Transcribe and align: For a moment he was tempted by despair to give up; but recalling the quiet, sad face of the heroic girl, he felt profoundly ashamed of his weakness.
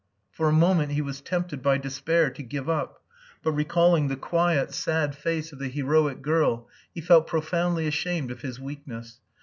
For 0.31 0.49
a 0.49 0.51
moment 0.51 0.93
he 0.93 1.01
was 1.03 1.21
tempted 1.21 1.61
by 1.61 1.77
despair 1.77 2.31
to 2.31 2.41
give 2.41 2.67
up; 2.67 3.03
but 3.43 3.51
recalling 3.51 4.07
the 4.07 4.15
quiet, 4.15 4.73
sad 4.73 5.13
face 5.15 5.53
of 5.53 5.59
the 5.59 5.69
heroic 5.69 6.23
girl, 6.23 6.67
he 6.91 7.01
felt 7.01 7.27
profoundly 7.27 7.85
ashamed 7.85 8.31
of 8.31 8.41
his 8.41 8.59
weakness. 8.59 9.19